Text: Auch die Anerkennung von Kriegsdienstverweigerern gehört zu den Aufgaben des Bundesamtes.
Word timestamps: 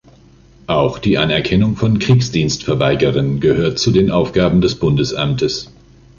Auch 0.65 0.97
die 0.97 1.19
Anerkennung 1.19 1.75
von 1.77 1.99
Kriegsdienstverweigerern 1.99 3.39
gehört 3.39 3.77
zu 3.77 3.91
den 3.91 4.09
Aufgaben 4.09 4.59
des 4.59 4.79
Bundesamtes. 4.79 5.69